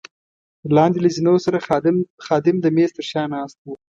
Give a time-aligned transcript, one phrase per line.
[0.75, 1.63] لاندې له زینو سره
[2.27, 3.73] خادم د مېز تر شا ناست وو.